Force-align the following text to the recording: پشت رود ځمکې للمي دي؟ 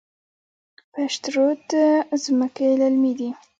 پشت 0.91 1.23
رود 1.35 1.65
ځمکې 2.23 2.67
للمي 2.79 3.13
دي؟ 3.19 3.29